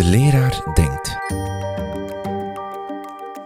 [0.00, 1.16] De leraar denkt.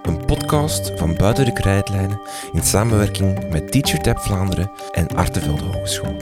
[0.03, 2.21] Een podcast van Buiten de Krijtlijnen
[2.53, 6.17] in samenwerking met TeacherTap Vlaanderen en Artevelde Hogeschool.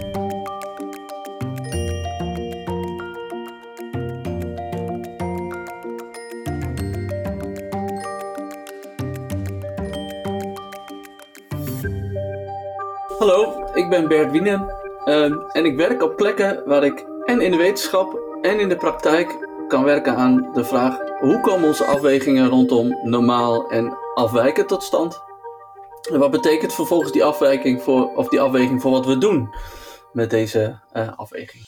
[13.19, 17.51] Hallo, ik ben Bert Wienen ehm, en ik werk op plekken waar ik en in
[17.51, 22.49] de wetenschap en in de praktijk kan werken aan de vraag hoe komen onze afwegingen
[22.49, 25.23] rondom normaal en afwijken tot stand?
[26.13, 29.55] En wat betekent vervolgens die afwijking voor, of die afweging voor wat we doen
[30.13, 31.65] met deze eh, afweging?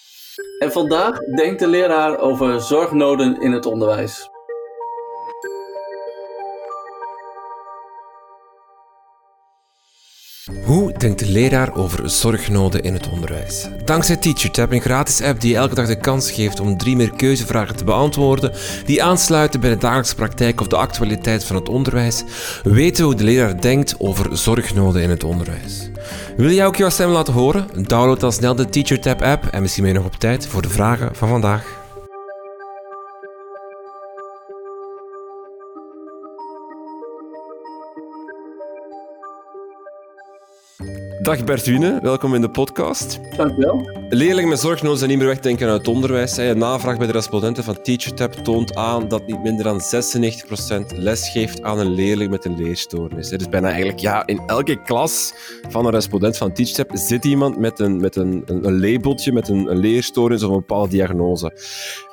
[0.59, 4.31] En vandaag denkt de leraar over zorgnoden in het onderwijs.
[10.65, 13.69] Hoe denkt de leraar over zorgnoden in het onderwijs?
[13.85, 17.11] Dankzij TeacherTap, een gratis app die je elke dag de kans geeft om drie meer
[17.11, 18.53] keuzevragen te beantwoorden,
[18.87, 22.25] die aansluiten bij de dagelijkse praktijk of de actualiteit van het onderwijs,
[22.63, 25.91] weten we hoe de leraar denkt over zorgnoden in het onderwijs.
[26.37, 27.67] Wil jij ook jouw stem laten horen?
[27.87, 30.69] Download dan snel de TeacherTap app en misschien ben je nog op tijd voor de
[30.69, 31.84] vragen van vandaag.
[41.25, 43.21] Dag Bert Wiene, welkom in de podcast.
[43.37, 43.91] Dankjewel.
[44.09, 46.37] Leerlingen met zorgnoden zijn niet meer wegdenken uit het onderwijs.
[46.37, 49.81] Een navraag bij de respondenten van TeacherTap toont aan dat niet minder dan
[50.95, 53.29] 96% les geeft aan een leerling met een leerstoornis.
[53.29, 55.35] Dus bijna eigenlijk, ja, in elke klas
[55.69, 59.71] van een respondent van TeacherTap zit iemand met een, met een, een labeltje, met een,
[59.71, 61.53] een leerstoornis of een bepaalde diagnose.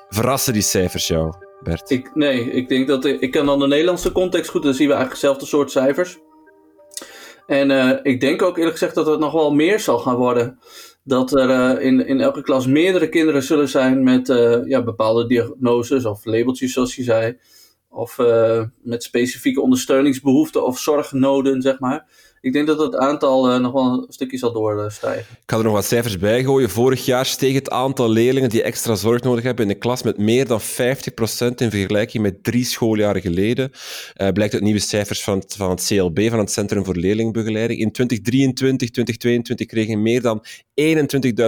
[0.09, 1.89] Verrassen die cijfers jou, Bert?
[1.89, 4.93] Ik, nee, ik denk dat ik ken dan de Nederlandse context goed, dan zien we
[4.93, 6.19] eigenlijk hetzelfde soort cijfers.
[7.47, 10.59] En uh, ik denk ook eerlijk gezegd dat het nog wel meer zal gaan worden.
[11.03, 15.27] Dat er uh, in, in elke klas meerdere kinderen zullen zijn met uh, ja, bepaalde
[15.27, 17.37] diagnoses of labeltjes, zoals je zei.
[17.89, 18.17] Of
[18.81, 22.07] met specifieke ondersteuningsbehoeften of zorgnoden, zeg maar
[22.41, 25.25] ik denk dat het aantal uh, nog wel een stukje zal doorstijgen.
[25.31, 26.69] Ik ga er nog wat cijfers bij gooien.
[26.69, 30.17] Vorig jaar steeg het aantal leerlingen die extra zorg nodig hebben in de klas met
[30.17, 30.63] meer dan 50%
[31.55, 33.71] in vergelijking met drie schooljaren geleden.
[34.17, 37.79] Uh, blijkt uit nieuwe cijfers van het, van het CLB, van het Centrum voor Leerlingbegeleiding.
[37.79, 40.43] In 2023, 2022 kregen meer dan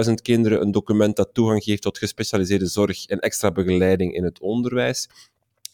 [0.06, 4.40] 21.000 kinderen een document dat toegang geeft tot gespecialiseerde zorg en extra begeleiding in het
[4.40, 5.08] onderwijs.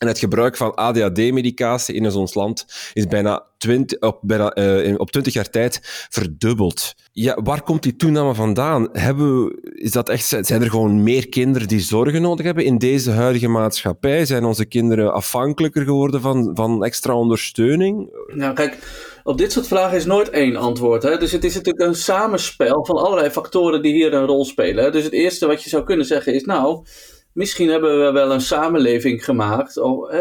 [0.01, 5.11] En het gebruik van ADHD-medicatie in ons land is bijna, 20, op, bijna uh, op
[5.11, 5.81] 20 jaar tijd
[6.11, 6.95] verdubbeld.
[7.13, 8.89] Ja, waar komt die toename vandaan?
[8.93, 12.79] Hebben we, is dat echt, zijn er gewoon meer kinderen die zorgen nodig hebben in
[12.79, 14.25] deze huidige maatschappij?
[14.25, 18.11] Zijn onze kinderen afhankelijker geworden van, van extra ondersteuning?
[18.35, 18.79] Nou, kijk,
[19.23, 21.03] op dit soort vragen is nooit één antwoord.
[21.03, 21.19] Hè?
[21.19, 24.93] Dus het is natuurlijk een samenspel van allerlei factoren die hier een rol spelen.
[24.93, 26.85] Dus het eerste wat je zou kunnen zeggen is, nou
[27.33, 29.75] misschien hebben we wel een samenleving gemaakt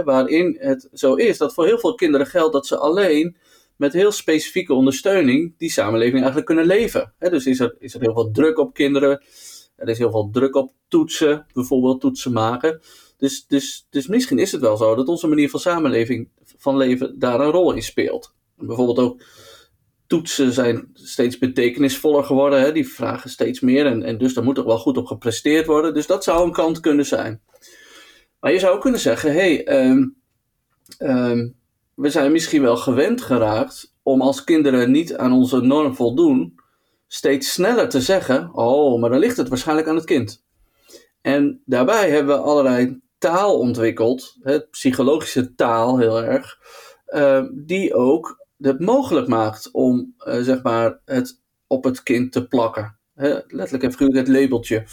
[0.03, 3.37] waarin het zo is dat voor heel veel kinderen geldt dat ze alleen
[3.75, 7.13] met heel specifieke ondersteuning die samenleving eigenlijk kunnen leven.
[7.19, 9.23] Dus is er, is er heel veel druk op kinderen,
[9.75, 12.81] er is heel veel druk op toetsen, bijvoorbeeld toetsen maken.
[13.17, 17.19] Dus, dus, dus misschien is het wel zo dat onze manier van samenleving, van leven,
[17.19, 18.33] daar een rol in speelt.
[18.57, 19.21] Bijvoorbeeld ook
[20.09, 22.61] toetsen zijn steeds betekenisvoller geworden.
[22.61, 22.71] Hè?
[22.71, 23.85] Die vragen steeds meer.
[23.85, 25.93] En, en dus daar moet er wel goed op gepresteerd worden.
[25.93, 27.41] Dus dat zou een kant kunnen zijn.
[28.39, 30.15] Maar je zou ook kunnen zeggen: hé, hey, um,
[30.99, 31.55] um,
[31.95, 36.59] we zijn misschien wel gewend geraakt om als kinderen niet aan onze norm voldoen,
[37.07, 40.43] steeds sneller te zeggen: oh, maar dan ligt het waarschijnlijk aan het kind.
[41.21, 46.57] En daarbij hebben we allerlei taal ontwikkeld, hè, psychologische taal heel erg,
[47.07, 52.47] uh, die ook het mogelijk maakt om uh, zeg maar het op het kind te
[52.47, 52.97] plakken.
[53.47, 54.83] letterlijk en figuurlijk het labeltje.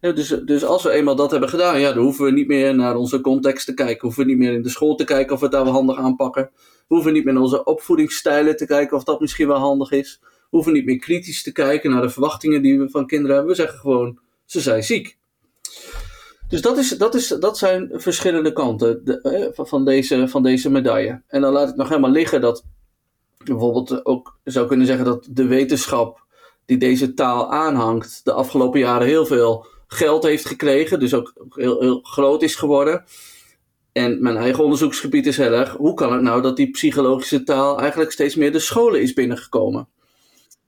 [0.00, 2.96] dus, dus als we eenmaal dat hebben gedaan, ja, dan hoeven we niet meer naar
[2.96, 4.00] onze context te kijken.
[4.00, 5.96] Hoeven we niet meer in de school te kijken of we het daar wel handig
[5.98, 6.50] aanpakken.
[6.86, 10.20] Hoeven we niet meer naar onze opvoedingsstijlen te kijken of dat misschien wel handig is.
[10.48, 13.54] Hoeven we niet meer kritisch te kijken naar de verwachtingen die we van kinderen hebben.
[13.54, 15.16] We zeggen gewoon, ze zijn ziek.
[16.48, 21.22] Dus dat, is, dat, is, dat zijn verschillende kanten de, van, deze, van deze medaille.
[21.26, 22.64] En dan laat ik nog helemaal liggen dat
[23.46, 26.24] bijvoorbeeld ook zou kunnen zeggen dat de wetenschap
[26.64, 31.80] die deze taal aanhangt, de afgelopen jaren heel veel geld heeft gekregen, dus ook heel,
[31.80, 33.04] heel groot is geworden.
[33.92, 37.80] En mijn eigen onderzoeksgebied is heel erg, hoe kan het nou dat die psychologische taal
[37.80, 39.88] eigenlijk steeds meer de scholen is binnengekomen?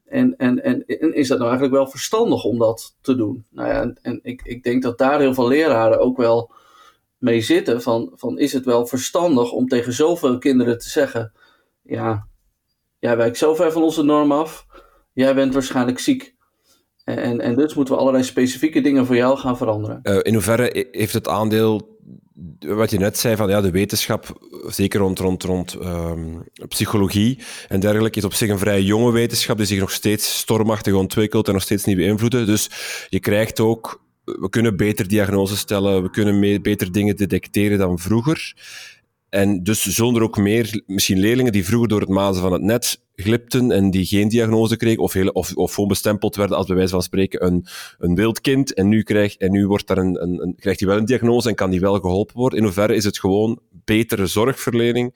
[0.05, 0.85] En, en, en,
[1.15, 3.47] is dat nou eigenlijk wel verstandig om dat te doen?
[3.51, 6.53] Nou ja, en, en ik, ik denk dat daar heel veel leraren ook wel
[7.19, 7.83] mee zitten.
[7.83, 11.33] Van, van is het wel verstandig om tegen zoveel kinderen te zeggen:
[11.83, 12.28] ja,
[12.99, 14.67] jij wijkt zo ver van onze norm af,
[15.13, 16.37] jij bent waarschijnlijk ziek.
[17.05, 20.01] En, en dus moeten we allerlei specifieke dingen voor jou gaan veranderen.
[20.03, 21.97] Uh, in hoeverre heeft het aandeel
[22.59, 27.81] wat je net zei, van ja, de wetenschap, zeker rond, rond, rond um, psychologie en
[27.81, 31.53] dergelijke, is op zich een vrij jonge wetenschap die zich nog steeds stormachtig ontwikkelt en
[31.53, 32.47] nog steeds nieuwe invloeden.
[32.47, 32.71] Dus
[33.09, 38.55] je krijgt ook, we kunnen beter diagnoses stellen, we kunnen beter dingen detecteren dan vroeger.
[39.31, 42.63] En dus zullen er ook meer, misschien leerlingen die vroeger door het mazen van het
[42.63, 46.77] net glipten en die geen diagnose kregen, of, of, of gewoon bestempeld werden als bij
[46.77, 47.67] wijze van spreken een,
[47.99, 50.89] een wild kind, en nu, krijg, en nu wordt daar een, een, een, krijgt hij
[50.89, 52.59] wel een diagnose en kan die wel geholpen worden.
[52.59, 55.15] In hoeverre is het gewoon betere zorgverlening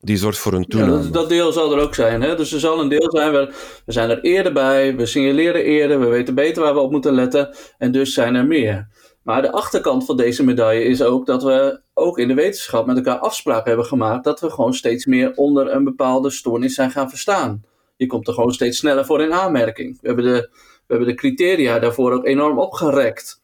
[0.00, 0.96] die zorgt voor een toename?
[0.96, 2.22] Ja, dat, dat, deel zal er ook zijn.
[2.22, 2.36] Hè?
[2.36, 3.52] Dus er zal een deel zijn, we,
[3.86, 7.14] we zijn er eerder bij, we signaleren eerder, we weten beter waar we op moeten
[7.14, 8.88] letten, en dus zijn er meer.
[9.22, 12.96] Maar de achterkant van deze medaille is ook dat we ook in de wetenschap met
[12.96, 17.08] elkaar afspraken hebben gemaakt dat we gewoon steeds meer onder een bepaalde stoornis zijn gaan
[17.08, 17.64] verstaan.
[17.96, 20.00] Je komt er gewoon steeds sneller voor in aanmerking.
[20.00, 20.48] We hebben de,
[20.86, 23.40] we hebben de criteria daarvoor ook enorm opgerekt.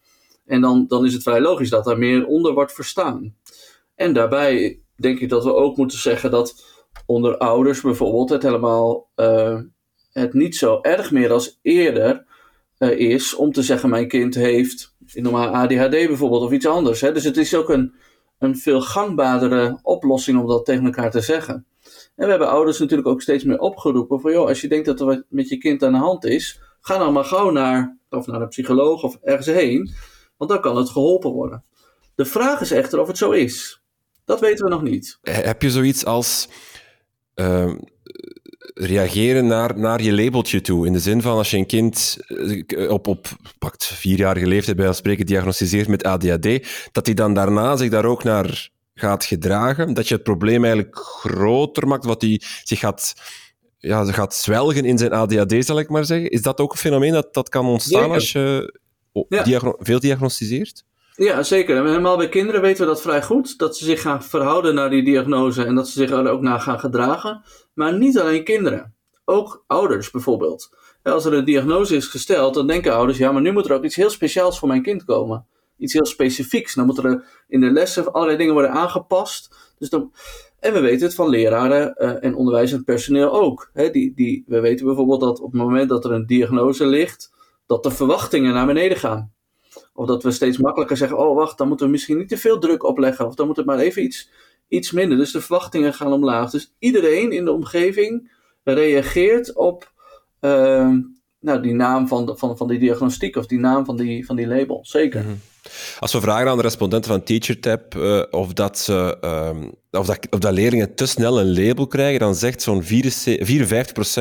[0.47, 3.35] En dan, dan is het vrij logisch dat er meer onder wordt verstaan.
[3.95, 6.65] En daarbij denk ik dat we ook moeten zeggen dat
[7.07, 9.61] onder ouders bijvoorbeeld het helemaal uh,
[10.13, 12.27] het niet zo erg meer als eerder
[12.79, 16.67] uh, is om te zeggen mijn kind heeft ik noem maar ADHD bijvoorbeeld of iets
[16.67, 17.01] anders.
[17.01, 17.13] Hè?
[17.13, 17.95] Dus het is ook een,
[18.39, 21.67] een veel gangbaardere oplossing om dat tegen elkaar te zeggen.
[22.17, 25.01] En we hebben ouders natuurlijk ook steeds meer opgeroepen van, joh, als je denkt dat
[25.01, 28.27] er wat met je kind aan de hand is, ga dan maar gauw naar, of
[28.27, 29.91] naar een psycholoog of ergens heen,
[30.37, 31.65] want dan kan het geholpen worden.
[32.15, 33.83] De vraag is echter of het zo is.
[34.25, 35.19] Dat weten we nog niet.
[35.23, 36.49] Heb je zoiets als
[37.35, 37.75] uh,
[38.79, 40.87] reageren naar, naar je labeltje toe.
[40.87, 43.27] In de zin van als je een kind eh, op, op
[43.59, 48.05] pakt vierjarige leeftijd bij ons spreken diagnosticeert met ADHD, dat hij dan daarna zich daar
[48.05, 49.95] ook naar gaat gedragen.
[49.95, 53.15] Dat je het probleem eigenlijk groter maakt, wat hij zich gaat,
[53.79, 56.31] ja, gaat zwelgen in zijn ADHD, zal ik maar zeggen.
[56.31, 58.75] Is dat ook een fenomeen dat, dat kan ontstaan als je
[59.79, 60.85] veel diagnosticeert?
[61.19, 61.77] Ja, zeker.
[61.77, 63.59] En helemaal bij kinderen weten we dat vrij goed.
[63.59, 66.61] Dat ze zich gaan verhouden naar die diagnose en dat ze zich er ook naar
[66.61, 67.43] gaan gedragen.
[67.79, 68.95] Maar niet alleen kinderen.
[69.25, 70.77] Ook ouders bijvoorbeeld.
[71.03, 73.85] Als er een diagnose is gesteld, dan denken ouders: ja, maar nu moet er ook
[73.85, 75.47] iets heel speciaals voor mijn kind komen.
[75.77, 76.75] Iets heel specifieks.
[76.75, 79.75] Dan moeten er in de lessen allerlei dingen worden aangepast.
[79.79, 80.13] Dus dan,
[80.61, 83.71] en we weten het van leraren uh, en onderwijzend personeel ook.
[83.93, 87.33] die, die, we weten bijvoorbeeld dat op het moment dat er een diagnose ligt,
[87.67, 89.33] dat de verwachtingen naar beneden gaan.
[89.95, 92.59] Of dat we steeds makkelijker zeggen: oh wacht, dan moeten we misschien niet te veel
[92.59, 93.27] druk opleggen.
[93.27, 94.31] Of dan moet het maar even iets,
[94.69, 95.19] iets minder.
[95.19, 96.51] Dus de verwachtingen gaan omlaag.
[96.51, 98.31] Dus iedereen in de omgeving
[98.65, 99.93] reageert op
[100.41, 100.91] uh,
[101.41, 104.37] nou, die naam van, de, van, van die diagnostiek of die naam van die, van
[104.37, 104.79] die label.
[104.83, 105.23] Zeker.
[105.23, 105.35] Mhm.
[105.99, 110.27] Als we vragen aan de respondenten van TeacherTap uh, of, dat ze, uh, of, dat,
[110.31, 112.87] of dat leerlingen te snel een label krijgen, dan zegt zo'n 54%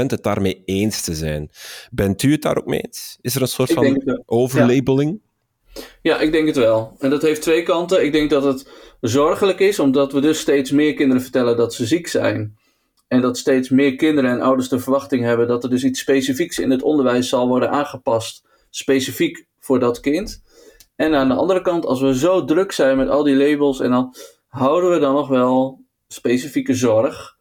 [0.08, 1.50] het daarmee eens te zijn.
[1.92, 3.18] Bent u het daar ook mee eens?
[3.22, 5.20] Is er een soort van overlabeling?
[6.02, 6.96] Ja, ik denk het wel.
[7.00, 8.06] En dat heeft twee kanten.
[8.06, 8.70] Ik denk dat het
[9.02, 12.58] zorgelijk is, omdat we dus steeds meer kinderen vertellen dat ze ziek zijn.
[13.08, 16.60] En dat steeds meer kinderen en ouders de verwachting hebben dat er dus iets specifieks
[16.60, 20.44] in het onderwijs zal worden aangepast, specifiek voor dat kind.
[20.96, 23.92] En aan de andere kant, als we zo druk zijn met al die labels, en
[23.92, 24.16] dan
[24.48, 27.36] houden we dan nog wel specifieke zorg.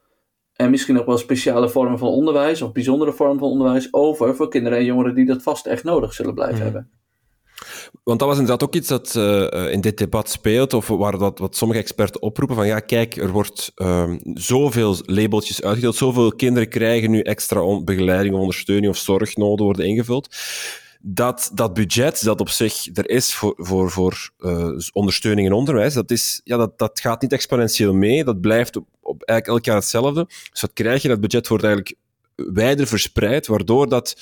[0.52, 4.48] En misschien ook wel speciale vormen van onderwijs of bijzondere vormen van onderwijs over voor
[4.48, 6.64] kinderen en jongeren die dat vast echt nodig zullen blijven mhm.
[6.64, 6.90] hebben.
[8.04, 11.38] Want dat was inderdaad ook iets dat uh, in dit debat speelt, of waar dat,
[11.38, 16.68] wat sommige experten oproepen van ja, kijk, er wordt um, zoveel labeltjes uitgedeeld, zoveel kinderen
[16.68, 20.36] krijgen nu extra begeleiding, ondersteuning of zorg nodig worden ingevuld.
[21.00, 25.94] Dat, dat budget dat op zich er is voor, voor, voor uh, ondersteuning in onderwijs,
[25.94, 28.24] dat, is, ja, dat, dat gaat niet exponentieel mee.
[28.24, 30.26] Dat blijft op, op eigenlijk elk jaar hetzelfde.
[30.50, 31.08] Dus wat krijg je?
[31.08, 31.96] Dat budget wordt eigenlijk
[32.34, 34.16] wijder verspreid, waardoor dat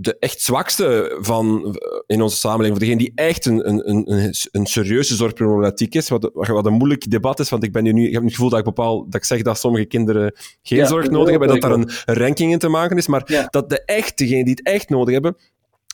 [0.00, 1.76] de echt zwakste van
[2.06, 6.30] in onze samenleving, voor degene die echt een, een, een, een serieuze zorgproblematiek is, wat,
[6.32, 8.64] wat een moeilijk debat is, want ik, ben nu, ik heb het gevoel dat ik,
[8.64, 12.52] bepaal, dat ik zeg dat sommige kinderen geen zorg nodig hebben, dat daar een, ranking
[12.52, 15.36] in te maken is, maar dat de echt, degenen die het echt nodig hebben,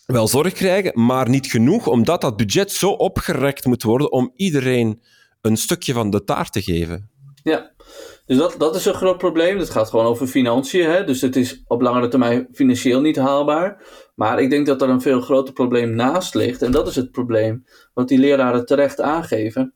[0.07, 5.03] wel zorg krijgen, maar niet genoeg, omdat dat budget zo opgerekt moet worden om iedereen
[5.41, 7.11] een stukje van de taart te geven.
[7.43, 7.73] Ja,
[8.27, 9.59] dus dat, dat is een groot probleem.
[9.59, 10.91] Het gaat gewoon over financiën.
[10.91, 11.05] Hè?
[11.05, 13.83] Dus het is op langere termijn financieel niet haalbaar.
[14.15, 16.63] Maar ik denk dat er een veel groter probleem naast ligt.
[16.63, 17.65] En dat is het probleem
[17.95, 19.75] wat die leraren terecht aangeven.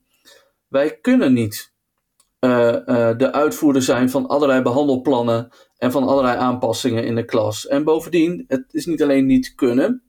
[0.68, 1.72] Wij kunnen niet
[2.40, 7.66] uh, uh, de uitvoerder zijn van allerlei behandelplannen en van allerlei aanpassingen in de klas.
[7.66, 10.02] En bovendien, het is niet alleen niet kunnen,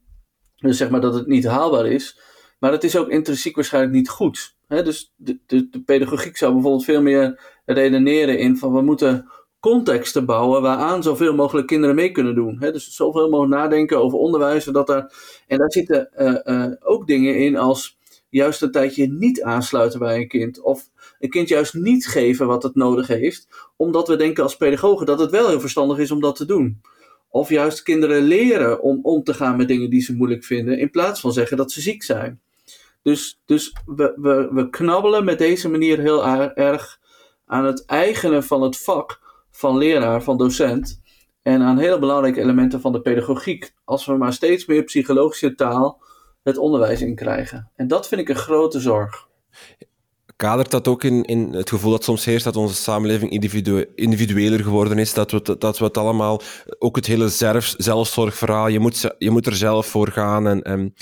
[0.55, 2.19] dus zeg maar dat het niet haalbaar is,
[2.59, 4.55] maar het is ook intrinsiek waarschijnlijk niet goed.
[4.67, 10.25] dus de, de, de, pedagogiek zou bijvoorbeeld veel meer redeneren in van we moeten contexten
[10.25, 12.57] bouwen waaraan zoveel mogelijk kinderen mee kunnen doen.
[12.59, 14.65] dus zoveel mogelijk nadenken over onderwijs.
[14.65, 15.13] Dat er,
[15.47, 17.97] en daar zitten uh, uh, ook dingen in als
[18.29, 20.61] juist een tijdje niet aansluiten bij een kind.
[20.61, 20.89] Of
[21.19, 25.19] een kind juist niet geven wat het nodig heeft, omdat we denken als pedagogen dat
[25.19, 26.81] het wel heel verstandig is om dat te doen.
[27.29, 30.89] Of juist kinderen leren om om te gaan met dingen die ze moeilijk vinden, in
[30.89, 32.41] plaats van zeggen dat ze ziek zijn.
[33.03, 36.25] Dus, dus we, we, we knabbelen met deze manier heel
[36.55, 36.99] erg
[37.51, 39.19] aan het eigenen van het vak
[39.51, 41.01] van leraar, van docent.
[41.41, 43.73] En aan hele belangrijke elementen van de pedagogiek.
[43.83, 46.01] Als we maar steeds meer psychologische taal
[46.43, 47.71] het onderwijs in krijgen.
[47.75, 49.27] En dat vind ik een grote zorg
[50.41, 54.63] kadert dat ook in, in het gevoel dat soms heerst dat onze samenleving individu individueler
[54.63, 56.41] geworden is, dat we, dat we het allemaal,
[56.79, 60.47] ook het hele zelf, zelfzorgverhaal, je moet, je moet er zelf voor gaan.
[60.47, 60.93] En, en,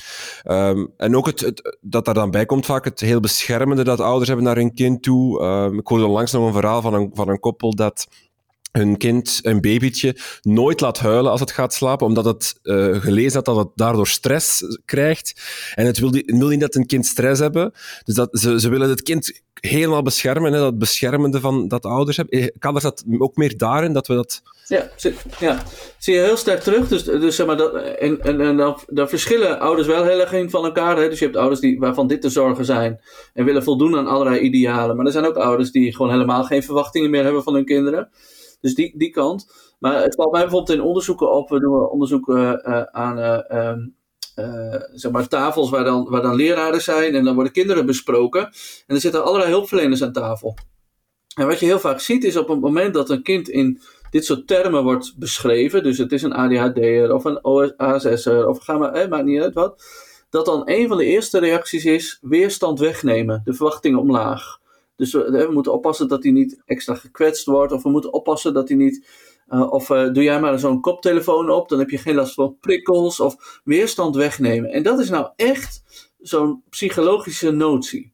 [0.46, 4.00] um, en ook het, het, dat daar dan bij komt vaak het heel beschermende dat
[4.00, 5.41] ouders hebben naar hun kind toe.
[5.43, 8.08] Um, ik hoorde langs nog een verhaal van een, van een koppel dat
[8.71, 13.33] hun kind, een babytje, nooit laat huilen als het gaat slapen, omdat het uh, gelezen
[13.33, 15.41] had dat het daardoor stress krijgt.
[15.75, 17.71] En het wil, wil niet dat een kind stress hebben.
[18.03, 22.17] Dus dat, ze, ze willen het kind helemaal beschermen, hè, dat beschermende van dat ouders
[22.17, 22.39] hebben.
[22.39, 24.41] Eh, kan er dat ook meer daarin, dat we dat...
[24.67, 24.89] Ja,
[25.39, 25.63] ja.
[25.97, 26.88] zie je heel sterk terug.
[26.88, 30.33] Dus, dus zeg maar, dat, en, en, en dan, dan verschillen ouders wel heel erg
[30.33, 30.97] in van elkaar.
[30.97, 31.09] Hè?
[31.09, 33.01] Dus je hebt ouders die, waarvan dit de zorgen zijn
[33.33, 34.95] en willen voldoen aan allerlei idealen.
[34.95, 38.09] Maar er zijn ook ouders die gewoon helemaal geen verwachtingen meer hebben van hun kinderen.
[38.61, 39.51] Dus die, die kant.
[39.79, 41.49] Maar het valt mij bijvoorbeeld in onderzoeken op.
[41.49, 43.17] We doen onderzoeken uh, aan
[44.35, 47.15] uh, zeg maar tafels waar dan, waar dan leraren zijn.
[47.15, 48.41] En dan worden kinderen besproken.
[48.87, 50.57] En er zitten allerlei hulpverleners aan tafel.
[51.35, 54.25] En wat je heel vaak ziet is op het moment dat een kind in dit
[54.25, 55.83] soort termen wordt beschreven.
[55.83, 57.41] Dus het is een ADHD'er of een
[57.77, 59.83] ASS'er of ga maar, eh, maakt niet uit wat.
[60.29, 63.41] Dat dan een van de eerste reacties is weerstand wegnemen.
[63.43, 64.58] De verwachtingen omlaag.
[64.99, 67.71] Dus we, moeten oppassen dat hij niet extra gekwetst wordt.
[67.71, 69.07] Of we moeten oppassen dat hij niet.
[69.49, 72.57] Uh, of uh, doe jij maar zo'n koptelefoon op, dan heb je geen last van
[72.59, 74.71] prikkels of weerstand wegnemen.
[74.71, 75.83] En dat is nou echt
[76.19, 78.13] zo'n psychologische notie.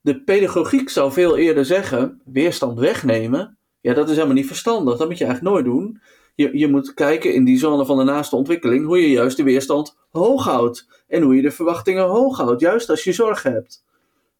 [0.00, 3.58] De pedagogiek zou veel eerder zeggen: weerstand wegnemen.
[3.80, 4.96] Ja, dat is helemaal niet verstandig.
[4.96, 6.00] Dat moet je eigenlijk nooit doen.
[6.34, 9.42] Je, je moet kijken in die zone van de naaste ontwikkeling hoe je juist de
[9.42, 11.04] weerstand hoog houdt.
[11.08, 13.84] En hoe je de verwachtingen hoog houdt, juist als je zorg hebt.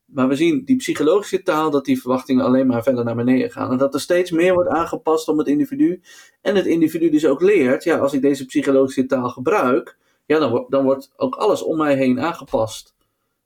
[0.06, 3.70] Maar we zien die psychologische taal dat die verwachtingen alleen maar verder naar beneden gaan.
[3.70, 6.00] En dat er steeds meer wordt aangepast om het individu.
[6.40, 9.96] En het individu dus ook leert, ja, als ik deze psychologische taal gebruik,
[10.26, 12.94] ja, dan, wordt dan wordt ook alles om mij heen aangepast.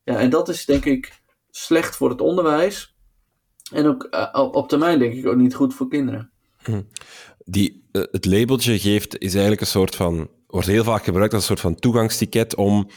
[0.04, 2.94] Ja, en dat is denk ik slecht voor het onderwijs.
[3.72, 6.30] En ook uh, op termijn denk ik ook niet goed voor kinderen.
[6.62, 6.82] Hm.
[7.44, 11.42] Die, uh, het labeltje geeft, is eigenlijk een soort van, wordt heel vaak gebruikt als
[11.42, 12.88] een soort van toegangsticket om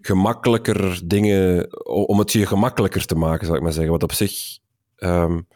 [0.00, 3.92] gemakkelijker dingen, om het je gemakkelijker te maken, zal ik maar zeggen.
[3.92, 4.58] Wat op zich,
[4.96, 5.46] um,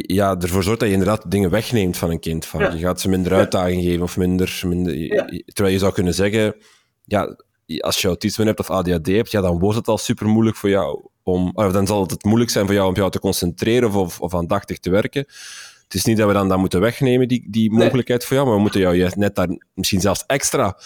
[0.00, 2.46] ja, ervoor zorgt dat je inderdaad dingen wegneemt van een kind.
[2.46, 2.60] Van.
[2.60, 4.94] Je gaat ze minder uitdaging geven of minder, minder
[5.44, 6.56] terwijl je zou kunnen zeggen,
[7.04, 7.36] ja,
[7.78, 10.70] als je autisme hebt of ADHD hebt, ja, dan wordt het al super moeilijk voor
[10.70, 13.94] jou om, of dan zal het moeilijk zijn voor jou om jou te concentreren of,
[13.94, 15.24] of, of aandachtig te werken.
[15.84, 18.56] Het is niet dat we dan dat moeten wegnemen, die, die mogelijkheid voor jou, maar
[18.56, 20.78] we moeten jou net daar misschien zelfs extra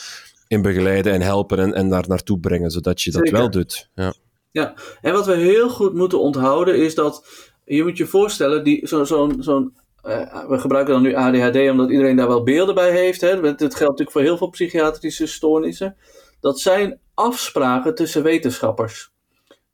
[0.48, 3.90] in begeleiden en helpen en, en daar naartoe brengen, zodat je dat wel doet.
[3.94, 4.14] Ja.
[4.50, 7.26] ja, en wat we heel goed moeten onthouden is dat
[7.64, 11.90] je moet je voorstellen, die, zo, zo'n, zo'n, uh, we gebruiken dan nu ADHD omdat
[11.90, 13.20] iedereen daar wel beelden bij heeft.
[13.20, 13.28] Hè?
[13.28, 15.96] Het geldt natuurlijk voor heel veel psychiatrische stoornissen.
[16.40, 19.12] Dat zijn afspraken tussen wetenschappers.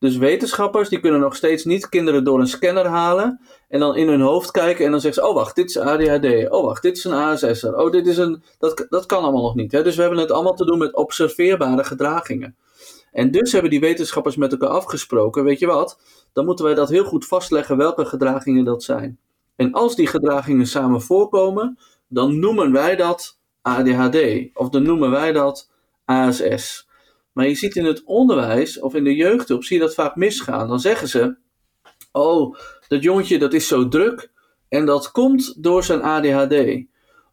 [0.01, 4.09] Dus wetenschappers die kunnen nog steeds niet kinderen door een scanner halen en dan in
[4.09, 6.97] hun hoofd kijken en dan zeggen ze, oh wacht, dit is ADHD, oh wacht, dit
[6.97, 9.73] is een ASS'er, oh dit is een, dat, dat kan allemaal nog niet.
[9.73, 9.83] Hè?
[9.83, 12.57] Dus we hebben het allemaal te doen met observeerbare gedragingen.
[13.13, 16.01] En dus hebben die wetenschappers met elkaar afgesproken, weet je wat,
[16.33, 19.19] dan moeten wij dat heel goed vastleggen welke gedragingen dat zijn.
[19.57, 21.79] En als die gedragingen samen voorkomen,
[22.09, 24.19] dan noemen wij dat ADHD
[24.55, 25.71] of dan noemen wij dat
[26.05, 26.89] ASS.
[27.33, 30.69] Maar je ziet in het onderwijs of in de jeugdhulp, zie je dat vaak misgaan.
[30.69, 31.37] Dan zeggen ze,
[32.13, 32.57] oh,
[32.89, 34.31] dat jongetje dat is zo druk
[34.69, 36.85] en dat komt door zijn ADHD.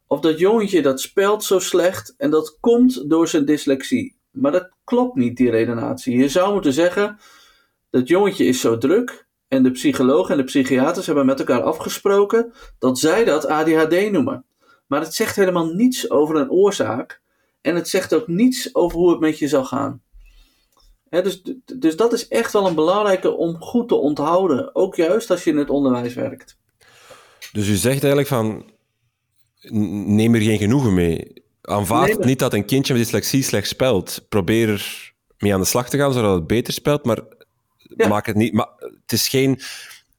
[0.06, 4.16] Of dat jongetje dat spelt zo slecht en dat komt door zijn dyslexie.
[4.30, 6.16] Maar dat klopt niet, die redenatie.
[6.16, 7.18] Je zou moeten zeggen,
[7.90, 12.52] dat jongetje is zo druk en de psycholoog en de psychiaters hebben met elkaar afgesproken
[12.78, 14.44] dat zij dat ADHD noemen.
[14.86, 17.20] Maar het zegt helemaal niets over een oorzaak
[17.60, 20.02] en het zegt ook niets over hoe het met je zal gaan.
[21.10, 21.42] dus,
[21.78, 24.74] dus dat is echt wel een belangrijke om goed te onthouden.
[24.74, 26.58] Ook juist als je in het onderwijs werkt.
[27.52, 28.70] Dus u zegt eigenlijk van,
[30.06, 31.32] neem er geen genoegen mee.
[31.62, 34.26] Aanvaard niet dat een kindje met dyslexie slecht spelt.
[34.28, 37.22] Probeer er mee aan de slag te gaan, zodat het beter spelt, maar
[38.08, 38.52] maak het niet...
[38.52, 39.60] Maar het is geen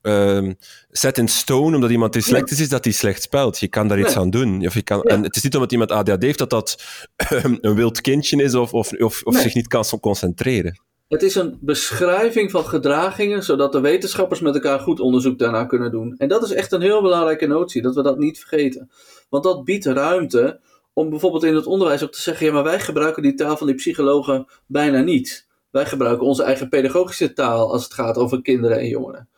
[0.01, 0.49] uh,
[0.91, 3.59] set in stone, omdat iemand dyslectisch is, dat hij slecht spelt.
[3.59, 4.65] Je kan daar iets aan doen.
[4.65, 6.83] Of je kan, En het is niet omdat iemand ADHD heeft dat dat
[7.15, 10.81] ehm, een wild kindje is of, of, of, of zich niet kan concentreren.
[11.07, 15.91] Het is een beschrijving van gedragingen, zodat de wetenschappers met elkaar goed onderzoek daarna kunnen
[15.91, 16.15] doen.
[16.17, 18.91] En dat is echt een heel belangrijke notie, dat we dat niet vergeten.
[19.29, 20.59] Want dat biedt ruimte
[20.93, 23.67] om bijvoorbeeld in het onderwijs ook te zeggen: ja, maar wij gebruiken die taal van
[23.67, 25.47] die psychologen bijna niet.
[25.71, 29.28] Wij gebruiken onze eigen pedagogische taal als het gaat over kinderen en jongeren.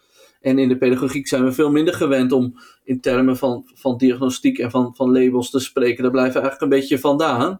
[0.41, 4.57] En in de pedagogiek zijn we veel minder gewend om in termen van, van diagnostiek
[4.57, 6.03] en van, van labels te spreken.
[6.03, 7.57] Daar blijven we eigenlijk een beetje vandaan.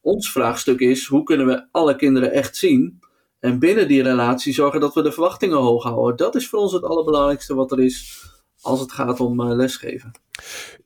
[0.00, 3.00] Ons vraagstuk is: hoe kunnen we alle kinderen echt zien?
[3.40, 6.16] En binnen die relatie zorgen dat we de verwachtingen hoog houden.
[6.16, 8.22] Dat is voor ons het allerbelangrijkste wat er is
[8.60, 10.12] als het gaat om uh, lesgeven.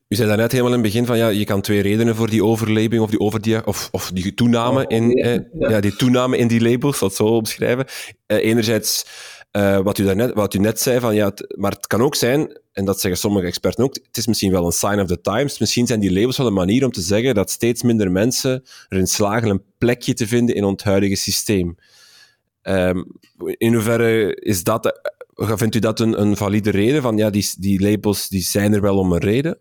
[0.07, 2.43] U zei daarnet helemaal in het begin van ja, je kan twee redenen voor die
[2.43, 5.39] overlabing of die, overdia of, of die toename in, eh,
[5.69, 5.79] ja.
[5.79, 7.85] die toename in die labels, dat zo omschrijven.
[8.27, 9.05] Uh, enerzijds
[9.51, 12.59] uh, wat, u daarnet, wat u net zei, van, ja, maar het kan ook zijn,
[12.71, 15.59] en dat zeggen sommige experten ook, het is misschien wel een sign of the times.
[15.59, 19.07] Misschien zijn die labels wel een manier om te zeggen dat steeds minder mensen erin
[19.07, 21.75] slagen een plekje te vinden in ons huidige systeem.
[22.63, 24.99] Um, in hoeverre is dat,
[25.35, 27.01] vindt u dat een, een valide reden?
[27.01, 29.59] Van ja, die, die labels die zijn er wel om een reden?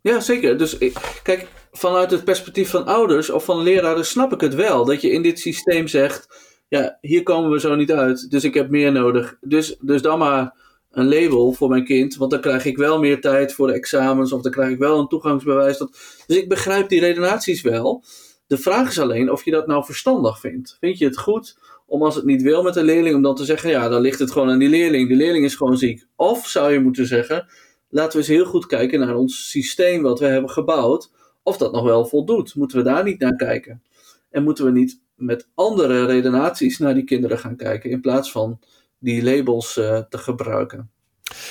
[0.00, 0.58] Ja, zeker.
[0.58, 0.78] Dus
[1.22, 4.84] kijk, vanuit het perspectief van ouders of van leraren snap ik het wel.
[4.84, 6.28] Dat je in dit systeem zegt,
[6.68, 9.36] ja, hier komen we zo niet uit, dus ik heb meer nodig.
[9.40, 10.54] Dus, dus dan maar
[10.90, 14.32] een label voor mijn kind, want dan krijg ik wel meer tijd voor de examens
[14.32, 15.78] of dan krijg ik wel een toegangsbewijs.
[16.26, 18.04] Dus ik begrijp die redenaties wel.
[18.46, 20.76] De vraag is alleen of je dat nou verstandig vindt.
[20.80, 23.44] Vind je het goed om als het niet wil met een leerling, om dan te
[23.44, 25.08] zeggen, ja, dan ligt het gewoon aan die leerling.
[25.08, 26.06] Die leerling is gewoon ziek.
[26.16, 27.46] Of zou je moeten zeggen,
[27.88, 31.10] laten we eens heel goed kijken naar ons systeem wat we hebben gebouwd,
[31.42, 32.54] of dat nog wel voldoet.
[32.54, 33.82] Moeten we daar niet naar kijken?
[34.30, 38.60] En moeten we niet met andere redenaties naar die kinderen gaan kijken, in plaats van
[38.98, 40.90] die labels uh, te gebruiken?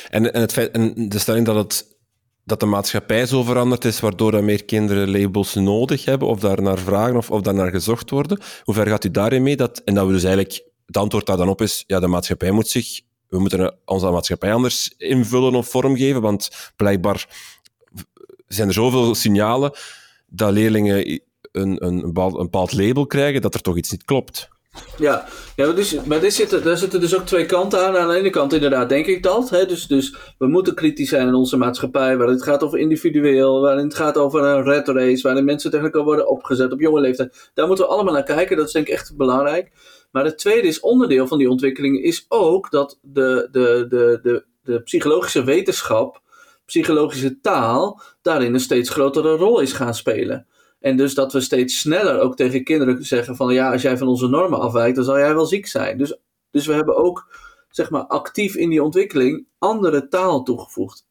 [0.10, 1.98] En, en, het feit, en de stelling dat, het,
[2.44, 6.62] dat de maatschappij zo veranderd is, waardoor er meer kinderen labels nodig hebben, of daar
[6.62, 9.56] naar vragen of, of daar naar gezocht worden, hoe ver gaat u daarin mee?
[9.56, 12.52] Dat, en dat we dus eigenlijk, het antwoord daar dan op is, ja, de maatschappij
[12.52, 17.28] moet zich we moeten onze maatschappij anders invullen of vormgeven, want blijkbaar
[18.48, 19.72] zijn er zoveel signalen
[20.28, 21.22] dat leerlingen
[21.56, 24.50] een, een, een, bepaald, label krijgen dat er toch iets niet klopt.
[24.98, 27.98] Ja, ja dus, maar dit zitten, daar zitten dus ook twee kanten aan.
[27.98, 29.50] Aan de ene kant inderdaad denk ik dat.
[29.50, 29.66] Hè?
[29.66, 33.86] Dus, dus we moeten kritisch zijn in onze maatschappij, waarin het gaat over individueel, waarin
[33.86, 37.52] het gaat over een red race, waarin mensen tegen elkaar worden opgezet op jonge leeftijd.
[37.54, 39.72] Daar moeten we allemaal naar kijken, dat is denk ik echt belangrijk.
[40.12, 44.46] Maar het tweede is onderdeel van die ontwikkeling is ook dat de, de, de, de,
[44.64, 46.22] de psychologische wetenschap,
[46.66, 50.48] psychologische taal, daarin een steeds grotere rol is gaan spelen.
[50.86, 54.08] En dus dat we steeds sneller ook tegen kinderen zeggen van ja, als jij van
[54.08, 55.98] onze normen afwijkt, dan zal jij wel ziek zijn.
[55.98, 56.18] Dus,
[56.52, 57.36] dus we hebben ook
[57.70, 61.08] zeg maar actief in die ontwikkeling andere taal toegevoegd.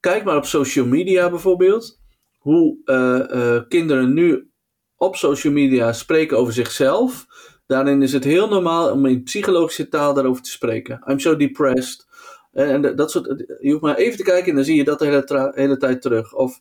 [0.00, 2.00] Kijk maar op social media bijvoorbeeld,
[2.38, 4.50] hoe uh, uh, kinderen nu
[4.96, 7.26] op social media spreken over zichzelf.
[7.66, 11.02] Daarin is het heel normaal om in psychologische taal daarover te spreken.
[11.06, 12.06] I'm so depressed.
[12.52, 15.04] En dat soort, je hoeft maar even te kijken en dan zie je dat de
[15.04, 16.34] hele, hele tijd terug.
[16.34, 16.60] Of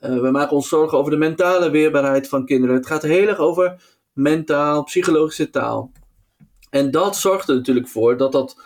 [0.00, 2.76] uh, we maken ons zorgen over de mentale weerbaarheid van kinderen.
[2.76, 3.82] Het gaat heel erg over
[4.12, 5.92] mentaal, psychologische taal.
[6.70, 8.56] En dat zorgt er natuurlijk voor dat dat,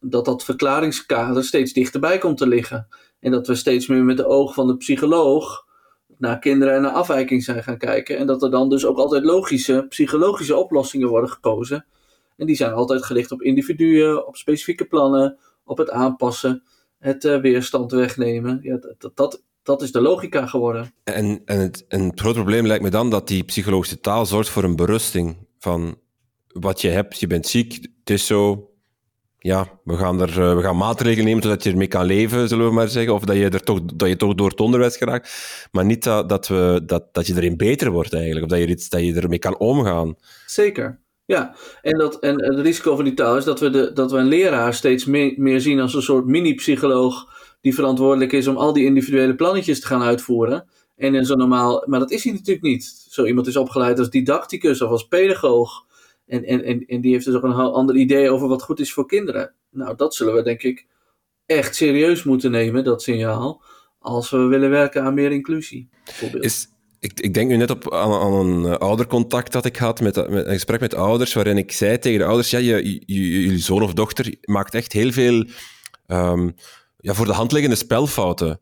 [0.00, 2.88] dat, dat verklaringskader steeds dichterbij komt te liggen.
[3.20, 5.64] En dat we steeds meer met de ogen van de psycholoog
[6.18, 8.16] naar kinderen en naar afwijking zijn gaan kijken.
[8.16, 11.86] En dat er dan dus ook altijd logische, psychologische oplossingen worden gekozen.
[12.36, 16.62] En die zijn altijd gericht op individuen, op specifieke plannen, op het aanpassen,
[16.98, 18.58] het uh, weerstand wegnemen.
[18.62, 20.94] Ja, dat, dat, dat is de logica geworden.
[21.04, 24.48] En, en, het, en het groot probleem lijkt me dan dat die psychologische taal zorgt
[24.48, 25.98] voor een berusting van
[26.48, 27.20] wat je hebt.
[27.20, 28.70] Je bent ziek, het is zo,
[29.38, 32.66] ja, we gaan, er, eh, we gaan maatregelen nemen zodat je ermee kan leven, zullen
[32.66, 33.14] we maar zeggen.
[33.14, 35.68] Of dat je, er toch, dat je toch door het onderwijs geraakt.
[35.72, 38.44] Maar niet dat, dat, we, dat, dat je erin beter wordt eigenlijk.
[38.44, 40.16] Of dat je, iets, dat je ermee kan omgaan.
[40.46, 41.02] Zeker.
[41.26, 44.18] Ja, en, dat, en het risico van die taal is dat we, de, dat we
[44.18, 47.32] een leraar steeds meer, meer zien als een soort mini-psycholoog
[47.64, 50.68] die verantwoordelijk is om al die individuele plannetjes te gaan uitvoeren.
[50.96, 53.06] En in zo normaal, maar dat is hij natuurlijk niet.
[53.08, 55.84] Zo iemand is opgeleid als didacticus of als pedagoog.
[56.26, 58.92] En, en, en, en die heeft dus ook een ander idee over wat goed is
[58.92, 59.54] voor kinderen.
[59.70, 60.86] Nou, dat zullen we denk ik
[61.46, 63.62] echt serieus moeten nemen, dat signaal.
[63.98, 65.88] Als we willen werken aan meer inclusie.
[66.32, 70.28] Is, ik, ik denk nu net op, aan, een eh, oudercontact dat ik had, met,
[70.28, 73.58] met, een gesprek met ouders, waarin ik zei tegen de ouders, ja, je, je, jullie
[73.58, 75.46] zoon of dochter maakt echt heel veel
[76.06, 76.54] um,
[77.04, 78.60] ja, voor de hand liggende spelfouten.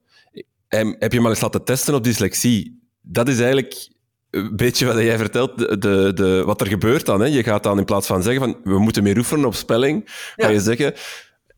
[0.69, 2.89] En heb je maar eens laten testen op dyslexie?
[3.01, 3.89] Dat is eigenlijk
[4.31, 7.21] een beetje wat jij vertelt, de, de, de, wat er gebeurt dan.
[7.21, 7.27] Hè?
[7.27, 10.03] Je gaat dan in plaats van zeggen van we moeten meer oefenen op spelling,
[10.37, 10.95] ga je zeggen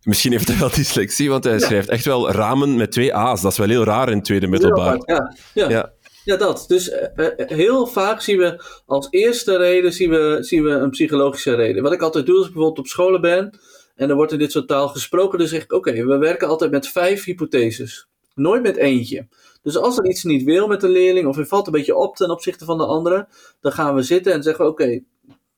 [0.02, 3.42] misschien heeft hij wel dyslexie, want hij schrijft echt wel ramen met twee A's.
[3.42, 5.02] Dat is wel heel raar in tweede middelbaar.
[5.04, 5.68] Ja, ja.
[5.68, 5.92] ja.
[6.24, 6.64] Ja, dat.
[6.68, 11.54] Dus uh, heel vaak zien we als eerste reden zien we, zien we een psychologische
[11.54, 11.82] reden.
[11.82, 13.58] Wat ik altijd doe als ik bijvoorbeeld op scholen ben
[13.94, 16.70] en er wordt in dit soort taal gesproken, dan zeg ik: Oké, we werken altijd
[16.70, 18.08] met vijf hypotheses.
[18.34, 19.26] Nooit met eentje.
[19.62, 22.16] Dus als er iets niet wil met de leerling, of hij valt een beetje op
[22.16, 23.28] ten opzichte van de andere,
[23.60, 25.00] dan gaan we zitten en zeggen: Oké,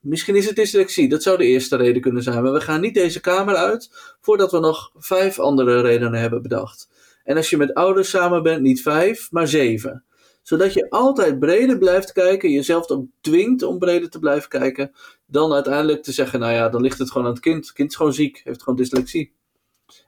[0.01, 1.09] misschien is het dyslexie.
[1.09, 2.43] Dat zou de eerste reden kunnen zijn.
[2.43, 6.89] Maar we gaan niet deze kamer uit voordat we nog vijf andere redenen hebben bedacht.
[7.25, 10.05] En als je met ouders samen bent, niet vijf, maar zeven.
[10.47, 14.93] Zodat je altijd breder blijft kijken, jezelf ook dwingt om breder te blijven kijken,
[15.27, 17.65] dan uiteindelijk te zeggen, nou ja, dan ligt het gewoon aan het kind.
[17.65, 19.33] Het kind is gewoon ziek, heeft gewoon dyslexie.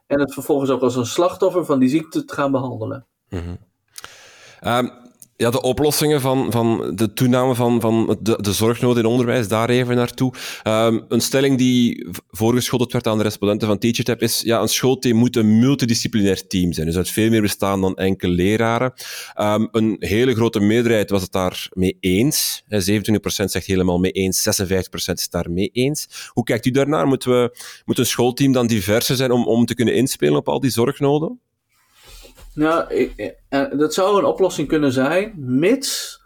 [0.06, 3.06] En het vervolgens ook als een slachtoffer van die ziekte te gaan behandelen.
[3.28, 3.58] Mm
[5.38, 9.68] ja, de oplossingen van, van de toename van, van de, de zorgnood in onderwijs, daar
[9.68, 10.32] even naartoe.
[10.64, 15.16] Um, een stelling die voorgeschoteld werd aan de respondenten van TeacherTap is, ja, een schoolteam
[15.16, 16.86] moet een multidisciplinair team zijn.
[16.86, 18.92] Dus uit veel meer bestaan dan enkele leraren.
[19.40, 22.62] Um, een hele grote meerderheid was het daar mee eens.
[22.62, 22.68] 27%
[23.26, 26.30] zegt helemaal mee eens, 46% is daar mee eens.
[26.32, 27.06] Hoe kijkt u daarnaar?
[27.06, 30.60] Moeten we, moet een schoolteam dan diverser zijn om, om te kunnen inspelen op al
[30.60, 31.40] die zorgnoden?
[32.58, 33.10] Nou,
[33.76, 36.20] dat zou een oplossing kunnen zijn, mits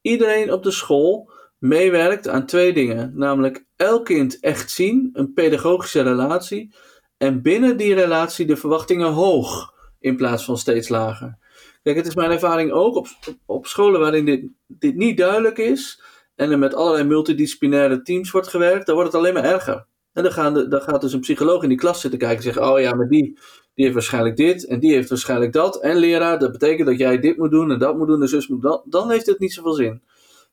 [0.00, 3.12] iedereen op de school meewerkt aan twee dingen.
[3.14, 6.74] Namelijk elk kind echt zien, een pedagogische relatie,
[7.16, 11.38] en binnen die relatie de verwachtingen hoog in plaats van steeds lager.
[11.82, 13.06] Kijk, het is mijn ervaring ook op,
[13.46, 16.02] op scholen waarin dit, dit niet duidelijk is
[16.34, 19.86] en er met allerlei multidisciplinaire teams wordt gewerkt, dan wordt het alleen maar erger.
[20.14, 22.42] En dan, gaan de, dan gaat dus een psycholoog in die klas zitten kijken en
[22.42, 23.38] zeggen: Oh ja, maar die,
[23.74, 25.80] die heeft waarschijnlijk dit en die heeft waarschijnlijk dat.
[25.80, 28.48] En leraar, dat betekent dat jij dit moet doen en dat moet doen en zus
[28.48, 28.82] moet dat.
[28.86, 30.02] Dan heeft het niet zoveel zin.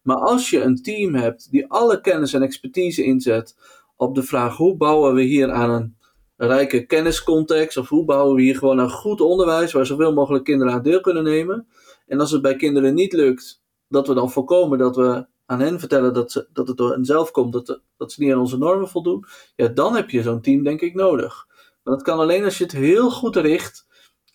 [0.02, 3.56] Maar als je een team hebt die alle kennis en expertise inzet
[3.96, 5.96] op de vraag: hoe bouwen we hier aan een
[6.38, 7.78] rijke kenniscontext?
[7.78, 11.02] Of hoe bouwen we hier gewoon een goed onderwijs waar zoveel mogelijk kinderen aan deel
[11.02, 11.68] kunnen nemen?
[12.08, 15.80] En als het bij kinderen niet lukt, dat we dan voorkomen dat we aan hen
[15.80, 18.90] vertellen dat, ze, dat het door henzelf komt, dat, dat ze niet aan onze normen
[18.90, 21.48] voldoen, ja, dan heb je zo'n team denk ik nodig.
[21.84, 23.88] Maar dat kan alleen als je het heel goed richt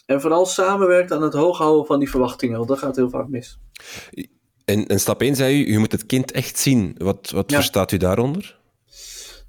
[0.06, 3.58] en vooral samenwerkt aan het hooghouden van die verwachtingen, want dat gaat heel vaak mis.
[4.64, 6.94] En, en stap 1 zei u, u moet het kind echt zien.
[6.98, 8.58] Wat, wat verstaat u daaronder?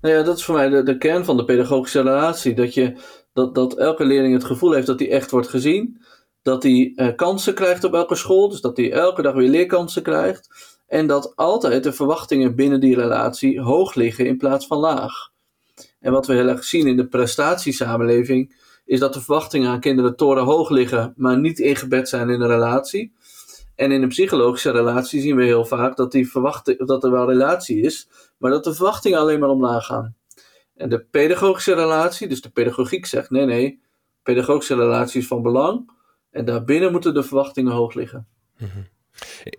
[0.02, 2.54] Nou ja, dat is voor mij de, de kern van de pedagogische relatie.
[2.54, 2.98] Dat, je,
[3.34, 6.02] dat, dat elke leerling het gevoel heeft dat hij echt wordt gezien.
[6.42, 8.50] Dat hij uh, kansen krijgt op elke school.
[8.50, 10.77] Dus dat hij elke dag weer leerkansen krijgt.
[10.88, 15.32] En dat altijd de verwachtingen binnen die relatie hoog liggen in plaats van laag.
[16.00, 20.16] En wat we heel erg zien in de prestatiesamenleving, is dat de verwachtingen aan kinderen
[20.16, 23.14] torenhoog liggen, maar niet ingebed zijn in een relatie.
[23.76, 26.30] En in een psychologische relatie zien we heel vaak dat, die
[26.78, 30.16] dat er wel relatie is, maar dat de verwachtingen alleen maar omlaag gaan.
[30.76, 33.82] En de pedagogische relatie, dus de pedagogiek zegt nee, nee,
[34.24, 35.92] pedagogische relatie is van belang.
[36.32, 38.28] En daarbinnen moeten de verwachtingen hoog liggen.
[38.58, 38.80] Mhm.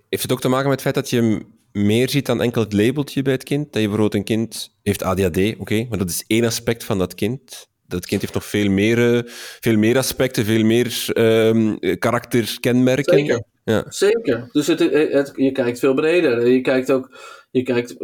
[0.08, 2.72] Heeft het ook te maken met het feit dat je meer ziet dan enkel het
[2.72, 3.64] labeltje bij het kind?
[3.64, 7.14] Dat je bijvoorbeeld een kind heeft ADHD, oké, maar dat is één aspect van dat
[7.14, 7.68] kind.
[7.86, 13.18] Dat kind heeft nog veel meer, eh, veel meer aspecten, veel meer um, karakterkenmerken.
[13.18, 13.42] Zeker.
[13.64, 13.84] Ja.
[13.88, 14.48] Zeker.
[14.52, 16.48] Dus het, het, je kijkt veel breder.
[16.48, 17.18] Je kijkt ook,
[17.50, 17.94] je kijkt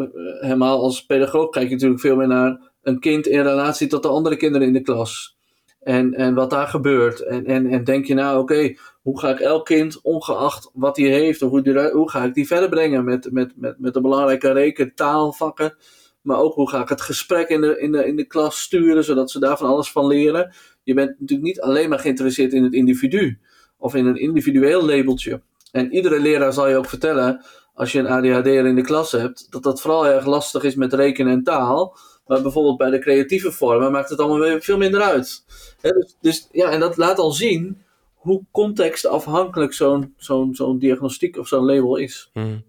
[0.41, 4.09] helemaal als pedagoog, kijk je natuurlijk veel meer naar een kind in relatie tot de
[4.09, 5.37] andere kinderen in de klas.
[5.81, 7.21] En, en wat daar gebeurt.
[7.21, 11.07] En, en, en denk je nou, oké, hoe ga ik elk kind, ongeacht wat hij
[11.07, 14.53] heeft, of hoe, hoe ga ik die verder brengen met, met, met, met de belangrijke
[14.53, 15.77] reken, taalvakken.
[16.21, 19.05] Maar ook hoe ga ik het gesprek in de, in, de, in de klas sturen,
[19.05, 20.55] zodat ze daar van alles van leren.
[20.83, 23.39] Je bent natuurlijk niet alleen maar geïnteresseerd in het individu.
[23.79, 25.41] Of in een individueel labeltje.
[25.73, 29.47] En iedere leraar zal je ook vertellen, als je een ADHD'er in de klas hebt,
[29.51, 31.97] dat dat vooral erg lastig is met rekenen en taal.
[32.27, 35.45] Maar bijvoorbeeld bij de creatieve vormen maakt het allemaal veel minder uit.
[35.81, 37.83] dus, dus, ja, en dat laat al zien
[38.25, 42.31] hoe contextafhankelijk zo'n zo'n zo'n diagnostiek of zo'n label is.
[42.33, 42.65] Hmm.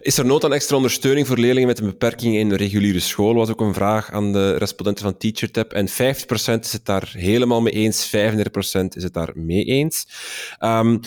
[0.00, 3.34] Is er nood aan extra ondersteuning voor leerlingen met een beperking in de reguliere school?
[3.34, 5.72] was ook een vraag aan de respondenten van TeacherTap.
[5.72, 5.92] En 50%
[6.60, 8.18] is het daar helemaal mee eens, 35%
[8.88, 10.06] is het daar mee eens.
[10.60, 11.00] Um,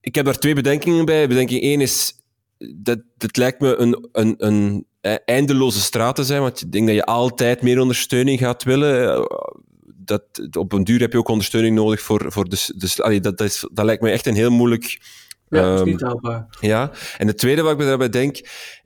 [0.00, 1.28] ik heb daar twee bedenkingen bij.
[1.28, 2.14] Bedenking 1 is,
[2.58, 6.86] dat, dat lijkt me een, een, een eh, eindeloze straat te zijn, want ik denk
[6.86, 9.26] dat je altijd meer ondersteuning gaat willen.
[10.12, 13.38] Eh, dat, op een duur heb je ook ondersteuning nodig voor, voor de, allee, dat,
[13.38, 15.00] dat, is, dat lijkt me echt een heel moeilijk...
[15.48, 16.46] Ja, dat is ehm, niet haalbaar.
[16.60, 18.40] Ja, en het tweede wat ik daarbij denk,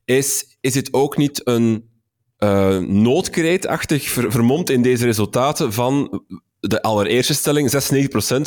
[0.04, 1.88] is, is het ook niet een
[2.38, 6.22] uh, noodkreetachtig ver, vermomd in deze resultaten van
[6.60, 7.70] de allereerste stelling,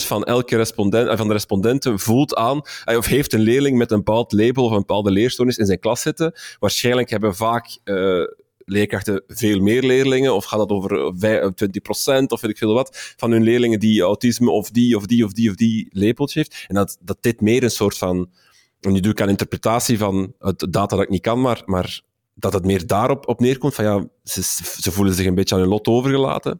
[0.01, 4.03] 96% van elke respondent, van de respondenten voelt aan, of heeft een leerling met een
[4.03, 6.33] bepaald label of een bepaalde leerstoornis in zijn klas zitten.
[6.59, 8.23] Waarschijnlijk hebben vaak uh,
[8.69, 11.13] leerkrachten veel meer leerlingen, of gaat dat over
[12.21, 15.25] 20% of weet ik veel wat, van hun leerlingen die autisme of die of die
[15.25, 16.65] of die of die labeltje heeft.
[16.67, 18.29] En dat, dat dit meer een soort van
[18.79, 22.01] en nu doe ik aan interpretatie van het data dat ik niet kan, maar, maar
[22.33, 24.41] dat het meer daarop op neerkomt van ja, ze,
[24.81, 26.59] ze voelen zich een beetje aan hun lot overgelaten.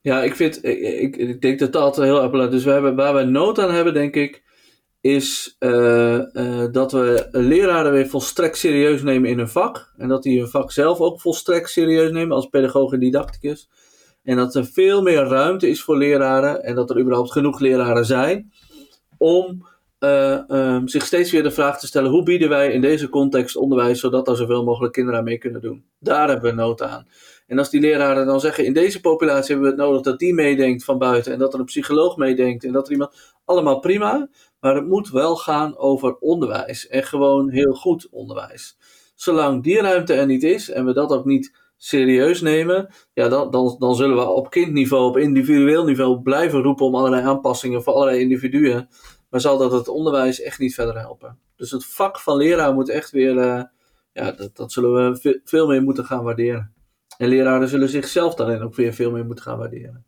[0.00, 2.50] Ja, ik, vind, ik, ik denk dat dat heel is.
[2.50, 4.42] Dus we hebben, waar we nood aan hebben, denk ik,
[5.00, 9.92] is uh, uh, dat we leraren weer volstrekt serieus nemen in hun vak.
[9.96, 13.68] En dat die hun vak zelf ook volstrekt serieus nemen als pedagoog en didacticus.
[14.22, 18.04] En dat er veel meer ruimte is voor leraren en dat er überhaupt genoeg leraren
[18.04, 18.52] zijn
[19.18, 19.66] om
[20.00, 23.56] uh, um, zich steeds weer de vraag te stellen: hoe bieden wij in deze context
[23.56, 25.84] onderwijs zodat er zoveel mogelijk kinderen aan mee kunnen doen?
[25.98, 27.06] Daar hebben we nood aan.
[27.46, 30.34] En als die leraren dan zeggen: in deze populatie hebben we het nodig dat die
[30.34, 33.36] meedenkt van buiten en dat er een psycholoog meedenkt en dat er iemand.
[33.44, 34.28] Allemaal prima,
[34.60, 38.76] maar het moet wel gaan over onderwijs en gewoon heel goed onderwijs.
[39.14, 43.50] Zolang die ruimte er niet is en we dat ook niet serieus nemen, ja, dan,
[43.50, 47.92] dan, dan zullen we op kindniveau, op individueel niveau blijven roepen om allerlei aanpassingen voor
[47.92, 48.88] allerlei individuen.
[49.30, 51.38] Maar zal dat het onderwijs echt niet verder helpen.
[51.56, 53.62] Dus het vak van leraar moet echt weer, uh,
[54.12, 56.72] ja, dat, dat zullen we veel meer moeten gaan waarderen.
[57.18, 60.06] En leraren zullen zichzelf daarin ook weer veel meer moeten gaan waarderen.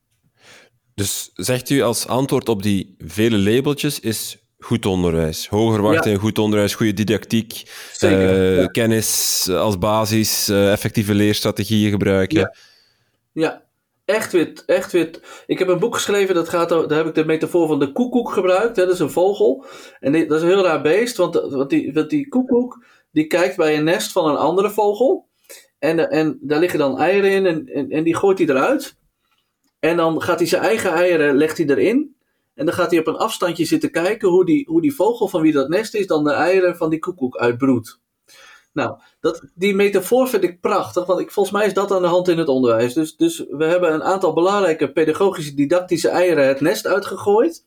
[1.00, 5.48] Dus zegt u als antwoord op die vele labeltjes is goed onderwijs.
[5.48, 6.24] Hoger verwachtingen, ja.
[6.24, 8.66] goed onderwijs, goede didactiek, Zeker, uh, ja.
[8.66, 12.38] kennis als basis, uh, effectieve leerstrategieën gebruiken.
[12.38, 12.54] Ja,
[13.32, 13.68] ja.
[14.04, 15.10] Echt weer, echt weer.
[15.46, 18.32] Ik heb een boek geschreven, dat gaat, daar heb ik de metafoor van de koekoek
[18.32, 18.76] gebruikt.
[18.76, 19.64] Hè, dat is een vogel.
[20.00, 23.26] En die, dat is een heel raar beest, want, want, die, want die koekoek die
[23.26, 25.28] kijkt bij een nest van een andere vogel.
[25.78, 28.98] En, en daar liggen dan eieren in en, en, en die gooit hij eruit.
[29.80, 32.16] En dan gaat hij zijn eigen eieren, legt hij erin.
[32.54, 35.42] En dan gaat hij op een afstandje zitten kijken hoe die, hoe die vogel van
[35.42, 38.00] wie dat nest is, dan de eieren van die koekoek uitbroedt.
[38.72, 42.08] Nou, dat, die metafoor vind ik prachtig, want ik, volgens mij is dat aan de
[42.08, 42.94] hand in het onderwijs.
[42.94, 47.64] Dus, dus we hebben een aantal belangrijke pedagogische, didactische eieren het nest uitgegooid.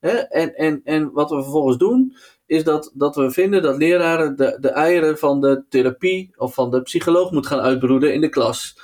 [0.00, 0.16] Hè?
[0.16, 4.56] En, en, en wat we vervolgens doen, is dat, dat we vinden dat leraren de,
[4.60, 8.78] de eieren van de therapie of van de psycholoog moeten gaan uitbroeden in de klas.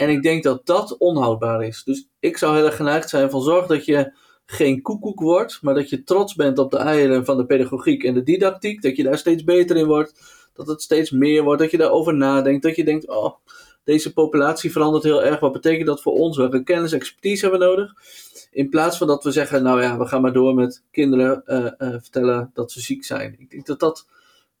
[0.00, 1.84] En ik denk dat dat onhoudbaar is.
[1.84, 4.12] Dus ik zou heel erg geneigd zijn van zorg dat je
[4.46, 8.14] geen koekoek wordt, maar dat je trots bent op de eieren van de pedagogiek en
[8.14, 10.20] de didactiek, dat je daar steeds beter in wordt,
[10.54, 13.34] dat het steeds meer wordt, dat je daarover nadenkt, dat je denkt, oh,
[13.84, 17.66] deze populatie verandert heel erg, wat betekent dat voor ons, welke kennis, expertise hebben we
[17.66, 17.92] nodig?
[18.50, 21.56] In plaats van dat we zeggen, nou ja, we gaan maar door met kinderen uh,
[21.56, 23.36] uh, vertellen dat ze ziek zijn.
[23.38, 24.06] Ik denk dat dat,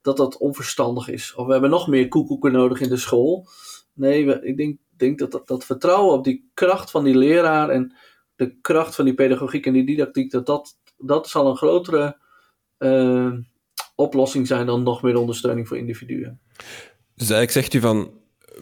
[0.02, 1.34] dat dat onverstandig is.
[1.34, 3.46] Of we hebben nog meer koekoeken nodig in de school.
[3.94, 7.94] Nee, ik denk, denk dat, dat dat vertrouwen op die kracht van die leraar en
[8.36, 12.16] de kracht van die pedagogiek en die didactiek, dat, dat, dat zal een grotere
[12.78, 13.32] uh,
[13.94, 16.40] oplossing zijn dan nog meer ondersteuning voor individuen.
[17.14, 18.10] Dus eigenlijk zegt u van,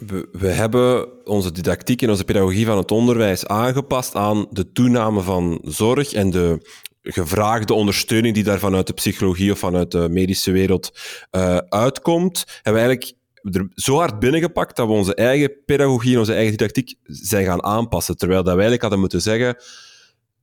[0.07, 5.20] we, we, hebben onze didactiek en onze pedagogie van het onderwijs aangepast aan de toename
[5.20, 6.70] van zorg en de
[7.03, 10.98] gevraagde ondersteuning die daar vanuit de psychologie of vanuit de medische wereld
[11.31, 12.44] uh, uitkomt.
[12.62, 13.18] Hebben we eigenlijk
[13.53, 17.65] er zo hard binnengepakt dat we onze eigen pedagogie en onze eigen didactiek zijn gaan
[17.65, 18.17] aanpassen.
[18.17, 19.57] Terwijl dat wij eigenlijk hadden moeten zeggen,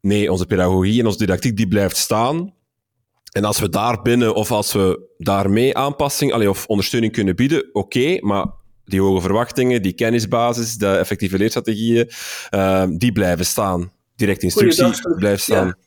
[0.01, 2.53] nee, onze pedagogie en onze didactiek die blijft staan.
[3.31, 7.59] En als we daar binnen of als we daarmee aanpassing allee, of ondersteuning kunnen bieden,
[7.73, 8.45] oké, okay, maar
[8.85, 12.09] die hoge verwachtingen, die kennisbasis, de effectieve leerstrategieën,
[12.51, 13.91] uh, die blijven staan.
[14.15, 15.65] Direct instructie blijft staan.
[15.65, 15.77] Ja.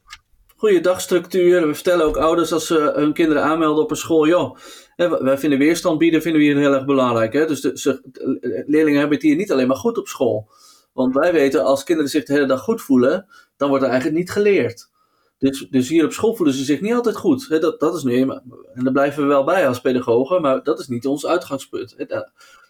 [0.57, 1.67] Goede dagstructuur.
[1.67, 4.57] We vertellen ook ouders als ze hun kinderen aanmelden op een school, joh,
[5.07, 7.33] wij vinden weerstand bieden vinden we hier heel erg belangrijk.
[7.33, 7.47] Hè?
[7.47, 10.49] Dus de, de leerlingen hebben het hier niet alleen maar goed op school.
[10.93, 14.21] Want wij weten, als kinderen zich de hele dag goed voelen, dan wordt er eigenlijk
[14.21, 14.91] niet geleerd.
[15.39, 17.49] Dus, dus hier op school voelen ze zich niet altijd goed.
[17.49, 17.59] Hè?
[17.59, 20.89] Dat, dat is nu, en daar blijven we wel bij als pedagogen, maar dat is
[20.89, 21.97] niet ons uitgangspunt.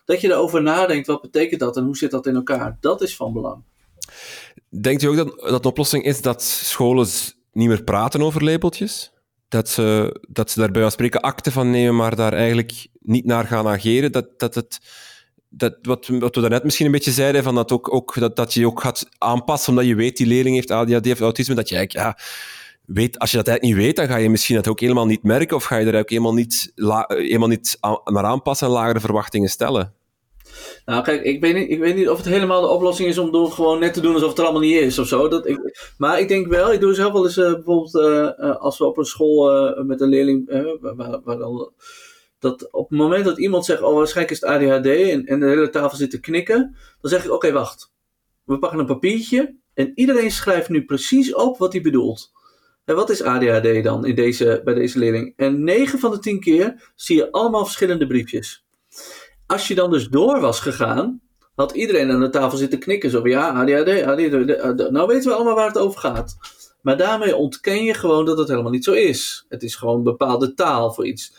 [0.05, 2.77] Dat je erover nadenkt, wat betekent dat en hoe zit dat in elkaar?
[2.81, 3.63] Dat is van belang.
[4.69, 7.07] Denkt u ook dat, dat de oplossing is dat scholen
[7.53, 9.13] niet meer praten over labeltjes?
[9.49, 13.45] Dat ze, dat ze daar bij spreken akte van nemen, maar daar eigenlijk niet naar
[13.45, 14.13] gaan ageren.
[14.13, 14.79] Dat, dat het,
[15.49, 18.55] dat, wat, wat we daarnet misschien een beetje zeiden, van dat, ook, ook, dat, dat
[18.55, 21.77] je ook gaat aanpassen, omdat je weet die leerling heeft ADHD of autisme, dat je
[21.77, 22.25] eigenlijk, ja,
[22.85, 25.23] weet, als je dat eigenlijk niet weet, dan ga je misschien dat ook helemaal niet
[25.23, 28.73] merken, of ga je er ook helemaal niet, la, helemaal niet aan, naar aanpassen en
[28.73, 29.95] lagere verwachtingen stellen.
[30.85, 33.33] Nou, kijk, ik weet, niet, ik weet niet of het helemaal de oplossing is om
[33.33, 35.29] door gewoon net te doen alsof het er allemaal niet is of zo.
[35.29, 38.79] Dat ik, maar ik denk wel, ik doe zelf wel eens uh, bijvoorbeeld uh, als
[38.79, 41.73] we op een school met een leerling, waar, dan,
[42.39, 45.47] dat op het moment dat iemand zegt, oh waarschijnlijk is het ADHD en, en de
[45.47, 47.93] hele tafel zit te knikken, dan zeg ik, oké, wacht.
[48.45, 52.33] We pakken een papiertje en iedereen schrijft nu precies op wat hij bedoelt.
[52.85, 55.33] En wat is ADHD dan in deze, bij deze leerling?
[55.37, 58.67] En 9 van de 10 keer zie je allemaal verschillende briefjes
[59.49, 61.21] als je dan dus door was gegaan,
[61.55, 63.11] had iedereen aan de tafel zitten knikken.
[63.11, 66.37] Zo van ja, ADHD, ADHD, nou weten we allemaal waar het over gaat.
[66.83, 69.47] Maar daarmee ontken je gewoon dat het helemaal niet zo is.
[69.49, 71.35] Het is gewoon een bepaalde taal voor iets.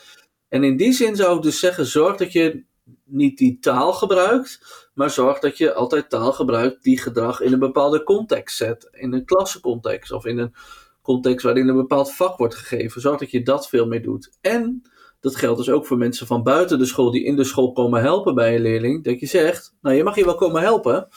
[0.50, 2.64] En in die zin zou ik dus zeggen: zorg dat je
[3.04, 4.60] niet die taal gebruikt,
[4.94, 8.90] maar zorg dat je altijd taal gebruikt die gedrag in een bepaalde context zet.
[8.92, 10.54] In een klassencontext of in een
[11.02, 13.02] context waarin een bepaald vak wordt gegeven.
[13.02, 14.38] Zorg dat je dat veel meer doet.
[14.42, 14.82] En
[15.20, 18.02] dat geldt dus ook voor mensen van buiten de school die in de school komen
[18.02, 19.04] helpen bij een leerling.
[19.04, 21.08] Dat je zegt, nou je mag hier wel komen helpen,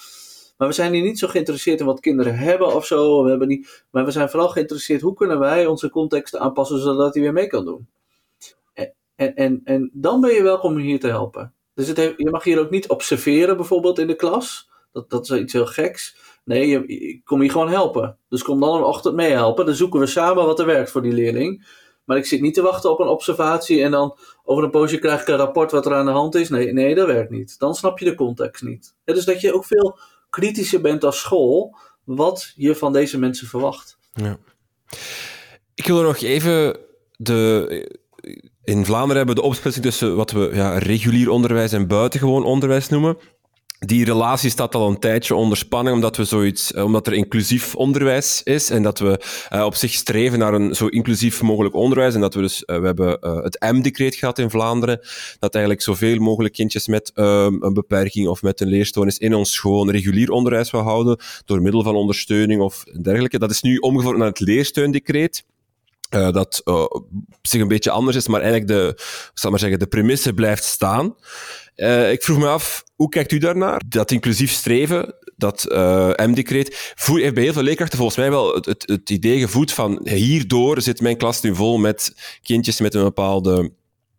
[0.56, 3.22] maar we zijn hier niet zo geïnteresseerd in wat kinderen hebben of zo.
[3.22, 7.14] We hebben niet, maar we zijn vooral geïnteresseerd hoe kunnen wij onze context aanpassen zodat
[7.14, 7.88] hij weer mee kan doen.
[9.14, 11.54] En, en, en, dan ben je welkom om hier te helpen.
[11.74, 14.70] Dus het je mag hier ook niet observeren bijvoorbeeld in de klas.
[14.92, 16.16] Dat, dat is iets heel geks.
[16.44, 18.18] Nee, je, kom hier gewoon helpen.
[18.28, 19.66] Dus kom dan een ochtend mee helpen.
[19.66, 21.66] Dan zoeken we samen wat er werkt voor die leerling.
[22.04, 25.20] Maar ik zit niet te wachten op een observatie en dan over een poosje krijg
[25.20, 26.48] ik een rapport wat er aan de hand is.
[26.48, 27.58] Nee, nee dat werkt niet.
[27.58, 28.94] Dan snap je de context niet.
[29.04, 29.98] Het dus dat je ook veel
[30.30, 33.98] kritischer bent als school wat je van deze mensen verwacht.
[34.12, 34.38] Ja.
[35.74, 36.76] Ik wil er nog even
[37.16, 38.00] de.
[38.64, 42.88] In Vlaanderen hebben we de opsplitsing tussen wat we ja, regulier onderwijs en buitengewoon onderwijs
[42.88, 43.18] noemen
[43.86, 47.74] die relatie staat al een tijdje onder spanning, omdat, we zoiets, eh, omdat er inclusief
[47.74, 49.20] onderwijs is en dat we
[49.52, 52.14] uh, op zich streven naar een zo inclusief mogelijk onderwijs.
[52.14, 55.00] En dat we dus, uh, we hebben het M-decreet gehad in Vlaanderen,
[55.38, 59.58] dat eigenlijk zoveel mogelijk kindjes met um, een beperking of met een leerstoornis in ons
[59.58, 63.38] gewoon regulier onderwijs wil houden, door middel van ondersteuning of dergelijke.
[63.38, 65.44] Dat is nu omgevormd naar het leersteundecreet.
[66.14, 67.06] Uh, dat op
[67.42, 69.02] zich een beetje anders is, maar eigenlijk de,
[69.34, 71.16] zal maar zeggen, de premisse blijft staan.
[71.76, 73.82] Uh, ik vroeg me af, hoe kijkt u daarnaar?
[73.88, 75.64] Dat inclusief streven, dat
[76.26, 80.80] M-decreet, heeft bij heel veel leerkrachten volgens mij wel het, het, idee gevoed van hierdoor
[80.80, 83.72] zit mijn klas nu vol met kindjes met een bepaalde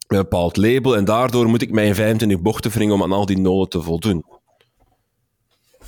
[0.07, 3.39] bepaald label en daardoor moet ik mij in 25 bochten wringen om aan al die
[3.39, 4.25] noden te voldoen.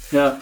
[0.10, 0.38] Ja,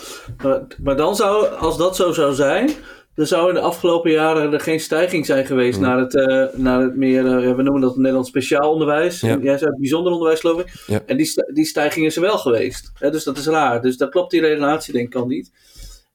[0.83, 2.71] maar dan zou, als dat zo zou zijn,
[3.15, 5.85] er zou in de afgelopen jaren er geen stijging zijn geweest mm.
[5.85, 9.19] naar, het, uh, naar het meer, uh, we noemen dat Nederlands speciaal onderwijs.
[9.19, 9.37] Ja.
[9.41, 10.83] Jij zei bijzonder onderwijs, geloof ik.
[10.87, 11.01] Ja.
[11.05, 12.91] En die, die stijging is er wel geweest.
[12.93, 13.81] Hè, dus dat is raar.
[13.81, 15.51] Dus daar klopt die relatie denk ik al niet.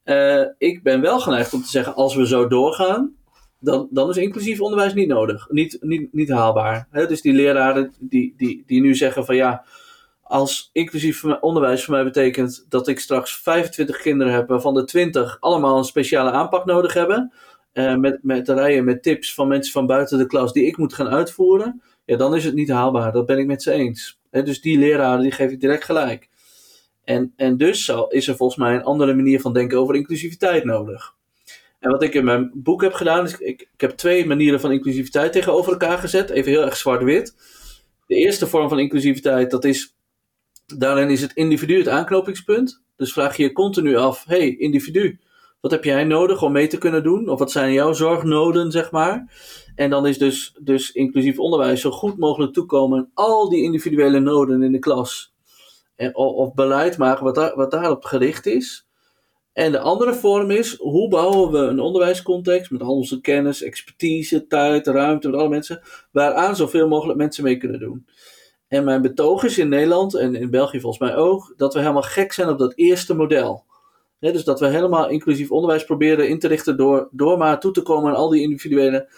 [0.04, 3.16] Uh, ik ben wel geneigd om te zeggen, als we zo doorgaan,
[3.60, 5.46] dan, dan is inclusief onderwijs niet nodig.
[5.50, 6.88] Niet, niet, niet haalbaar.
[6.90, 7.06] Hè?
[7.06, 9.64] Dus die leraren die, die, die nu zeggen van ja,
[10.28, 15.36] als inclusief onderwijs voor mij betekent dat ik straks 25 kinderen heb, waarvan de 20
[15.40, 17.32] allemaal een speciale aanpak nodig hebben.
[17.72, 20.94] Uh, met, met rijen met tips van mensen van buiten de klas die ik moet
[20.94, 21.82] gaan uitvoeren.
[22.04, 23.12] Ja, dan is het niet haalbaar.
[23.12, 24.20] Dat ben ik met ze eens.
[24.30, 26.28] dus die leraren die geef ik direct gelijk.
[27.04, 31.14] En, en dus is er volgens mij een andere manier van denken over inclusiviteit nodig.
[31.78, 34.72] En wat ik in mijn boek heb gedaan, is ik, ik heb twee manieren van
[34.72, 36.30] inclusiviteit tegenover elkaar gezet.
[36.30, 37.34] Even heel erg zwart-wit.
[38.06, 39.96] De eerste vorm van inclusiviteit, dat is
[40.76, 42.82] Daarin is het individu het aanknopingspunt.
[42.96, 45.18] Dus vraag je je continu af: hey, individu,
[45.60, 47.28] wat heb jij nodig om mee te kunnen doen?
[47.28, 49.32] Of wat zijn jouw zorgnoden, zeg maar?
[49.74, 54.20] En dan is dus, dus inclusief onderwijs zo goed mogelijk toekomen aan al die individuele
[54.20, 55.34] noden in de klas.
[55.96, 58.86] En, of beleid maken wat, daar, wat daarop gericht is.
[59.52, 64.46] En de andere vorm is, hoe bouwen we een onderwijscontext met al onze kennis, expertise,
[64.46, 65.80] tijd, ruimte, met alle mensen,
[66.12, 68.06] waaraan zoveel mogelijk mensen mee kunnen doen.
[68.68, 72.02] En mijn betoog is in Nederland en in België volgens mij ook, dat we helemaal
[72.02, 73.64] gek zijn op dat eerste model.
[74.18, 77.82] dus dat we helemaal inclusief onderwijs proberen in te richten door, door maar toe te
[77.82, 79.08] komen aan al die individuele.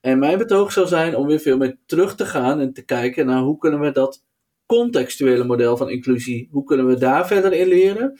[0.00, 3.26] En mijn betoog zou zijn om weer veel meer terug te gaan en te kijken
[3.26, 4.24] naar hoe kunnen we dat
[4.66, 8.18] contextuele model van inclusie, hoe kunnen we daar verder in leren.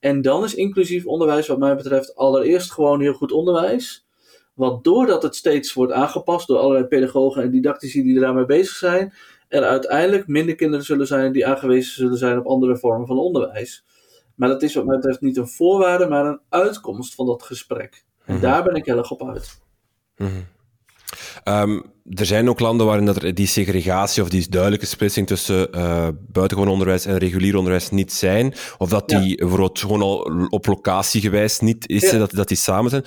[0.00, 4.06] En dan is inclusief onderwijs wat mij betreft allereerst gewoon heel goed onderwijs.
[4.54, 9.12] Want doordat het steeds wordt aangepast door allerlei pedagogen en didactici die daarmee bezig zijn,
[9.48, 13.84] er uiteindelijk minder kinderen zullen zijn die aangewezen zullen zijn op andere vormen van onderwijs.
[14.34, 18.04] Maar dat is wat mij betreft niet een voorwaarde, maar een uitkomst van dat gesprek.
[18.24, 18.42] En mhm.
[18.42, 19.60] daar ben ik heel erg op uit.
[20.16, 20.30] Mhm.
[21.44, 21.80] Ehm,
[22.10, 26.08] er zijn ook landen waarin dat er die segregatie of die duidelijke splitsing tussen uh,
[26.28, 28.54] buitengewoon onderwijs en regulier onderwijs niet zijn.
[28.78, 32.90] Of dat die bijvoorbeeld gewoon al op locatie gewijs niet is, dat, dat die samen
[32.90, 33.04] zijn.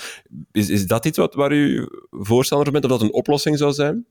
[0.51, 3.73] Is, is dat iets wat, waar u voorstander van bent, of dat een oplossing zou
[3.73, 4.05] zijn?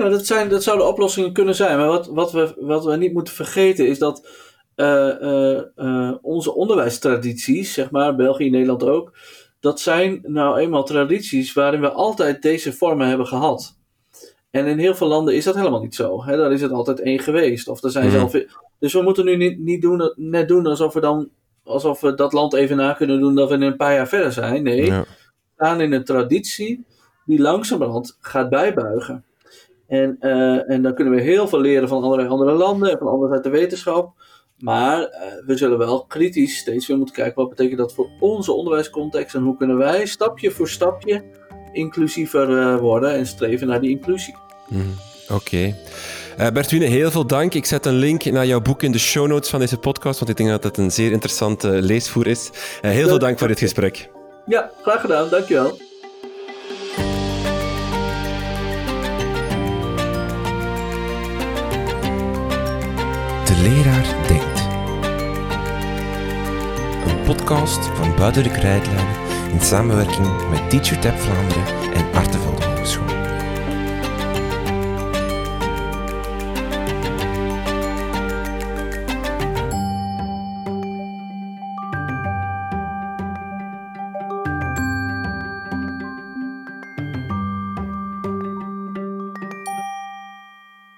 [0.00, 1.78] Nou, dat, zijn, dat zouden oplossingen kunnen zijn.
[1.78, 4.28] Maar wat, wat, we, wat we niet moeten vergeten is dat
[4.76, 9.16] uh, uh, uh, onze onderwijstradities, zeg maar, België, Nederland ook,
[9.60, 13.78] dat zijn nou eenmaal tradities waarin we altijd deze vormen hebben gehad.
[14.50, 16.24] En in heel veel landen is dat helemaal niet zo.
[16.24, 16.36] Hè?
[16.36, 17.68] Daar is het altijd één geweest.
[17.68, 18.44] Of er zijn mm zelf...
[18.78, 21.30] Dus we moeten nu niet, niet doen, net doen alsof we dan
[21.64, 24.32] alsof we dat land even na kunnen doen dat we in een paar jaar verder
[24.32, 24.62] zijn.
[24.62, 25.06] Nee, we
[25.54, 26.84] staan in een traditie
[27.24, 29.24] die langzamerhand gaat bijbuigen.
[29.90, 33.06] En, uh, en dan kunnen we heel veel leren van allerlei andere landen en van
[33.06, 34.12] anderen uit de wetenschap.
[34.58, 35.06] Maar uh,
[35.46, 39.42] we zullen wel kritisch steeds weer moeten kijken wat betekent dat voor onze onderwijscontext en
[39.42, 41.22] hoe kunnen wij stapje voor stapje
[41.72, 44.34] inclusiever uh, worden en streven naar die inclusie.
[44.68, 45.34] Mm, Oké.
[45.34, 45.74] Okay.
[46.38, 47.54] Uh, Bertwine, heel veel dank.
[47.54, 50.30] Ik zet een link naar jouw boek in de show notes van deze podcast, want
[50.30, 52.50] ik denk dat het een zeer interessante leesvoer is.
[52.80, 54.10] Heel veel dank voor dit gesprek.
[54.46, 55.28] Ja, graag gedaan.
[55.28, 55.89] Dankjewel.
[67.50, 69.14] Van Buiten de Krijtlijnen
[69.52, 72.39] in samenwerking met TeacherTap Vlaanderen en Arte